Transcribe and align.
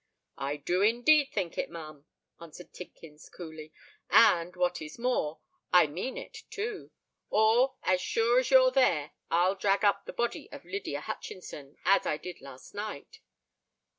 "I 0.39 0.55
do 0.55 0.81
indeed 0.81 1.29
think 1.31 1.59
it, 1.59 1.69
ma'am," 1.69 2.07
answered 2.39 2.73
Tidkins, 2.73 3.29
coolly; 3.31 3.71
"and 4.09 4.55
what 4.55 4.81
is 4.81 4.97
more, 4.97 5.41
I 5.71 5.85
mean 5.85 6.17
it, 6.17 6.39
too—or, 6.49 7.75
as 7.83 8.01
sure 8.01 8.39
as 8.39 8.49
you're 8.49 8.71
there, 8.71 9.11
I'll 9.29 9.53
drag 9.53 9.83
up 9.85 10.05
the 10.07 10.13
body 10.13 10.51
of 10.51 10.65
Lydia 10.65 11.01
Hutchinson, 11.01 11.77
as 11.85 12.07
I 12.07 12.17
did 12.17 12.41
last 12.41 12.73
night!" 12.73 13.19